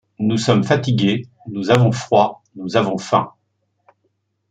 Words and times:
Nous 0.17 0.37
sommes 0.37 0.63
fatigués, 0.63 1.27
nous 1.45 1.69
avons 1.69 1.91
froid, 1.91 2.41
nous 2.55 2.75
avons 2.75 2.97
faim. 2.97 3.29